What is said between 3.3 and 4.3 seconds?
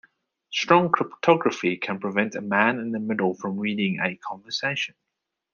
from reading a